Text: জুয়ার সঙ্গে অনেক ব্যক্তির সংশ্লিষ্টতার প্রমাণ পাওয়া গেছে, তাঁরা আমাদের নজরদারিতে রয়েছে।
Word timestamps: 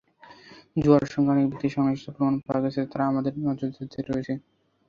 জুয়ার 0.75 1.05
সঙ্গে 1.13 1.31
অনেক 1.33 1.45
ব্যক্তির 1.49 1.75
সংশ্লিষ্টতার 1.75 2.15
প্রমাণ 2.15 2.35
পাওয়া 2.39 2.63
গেছে, 2.63 2.81
তাঁরা 2.91 3.05
আমাদের 3.11 3.33
নজরদারিতে 3.39 3.99
রয়েছে। 4.03 4.33